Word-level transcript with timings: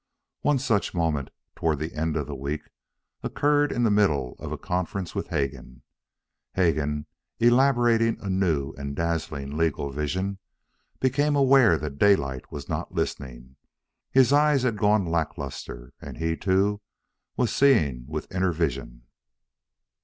One 0.41 0.57
such 0.57 0.95
moment, 0.95 1.29
toward 1.55 1.77
the 1.77 1.93
end 1.93 2.17
of 2.17 2.25
the 2.25 2.33
week, 2.33 2.63
occurred 3.21 3.71
in 3.71 3.83
the 3.83 3.91
middle 3.91 4.35
of 4.39 4.51
a 4.51 4.57
conference 4.57 5.13
with 5.13 5.27
Hegan. 5.27 5.83
Hegan, 6.55 7.05
elaborating 7.37 8.17
a 8.19 8.27
new 8.27 8.71
and 8.79 8.95
dazzling 8.95 9.55
legal 9.55 9.91
vision, 9.91 10.39
became 10.99 11.35
aware 11.35 11.77
that 11.77 11.99
Daylight 11.99 12.51
was 12.51 12.67
not 12.67 12.91
listening. 12.95 13.57
His 14.09 14.33
eyes 14.33 14.63
had 14.63 14.75
gone 14.77 15.05
lack 15.05 15.37
lustre, 15.37 15.93
and 16.01 16.17
he, 16.17 16.35
too, 16.35 16.81
was 17.37 17.53
seeing 17.55 18.07
with 18.07 18.31
inner 18.33 18.51
vision. 18.53 19.03